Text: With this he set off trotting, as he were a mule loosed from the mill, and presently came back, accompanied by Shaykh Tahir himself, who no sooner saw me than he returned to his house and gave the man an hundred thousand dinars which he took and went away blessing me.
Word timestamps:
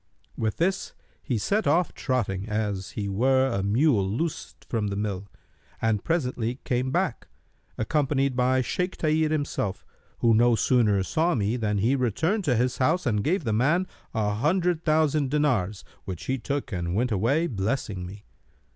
With 0.35 0.57
this 0.57 0.93
he 1.21 1.37
set 1.37 1.67
off 1.67 1.93
trotting, 1.93 2.49
as 2.49 2.93
he 2.93 3.07
were 3.07 3.45
a 3.51 3.61
mule 3.61 4.03
loosed 4.09 4.65
from 4.67 4.87
the 4.87 4.95
mill, 4.95 5.27
and 5.79 6.03
presently 6.03 6.55
came 6.63 6.89
back, 6.89 7.27
accompanied 7.77 8.35
by 8.35 8.61
Shaykh 8.61 8.97
Tahir 8.97 9.29
himself, 9.29 9.85
who 10.17 10.33
no 10.33 10.55
sooner 10.55 11.03
saw 11.03 11.35
me 11.35 11.55
than 11.55 11.77
he 11.77 11.95
returned 11.95 12.45
to 12.45 12.55
his 12.55 12.79
house 12.79 13.05
and 13.05 13.23
gave 13.23 13.43
the 13.43 13.53
man 13.53 13.85
an 14.15 14.37
hundred 14.37 14.83
thousand 14.83 15.29
dinars 15.29 15.83
which 16.05 16.23
he 16.25 16.39
took 16.39 16.71
and 16.71 16.95
went 16.95 17.11
away 17.11 17.45
blessing 17.45 18.03
me. 18.03 18.25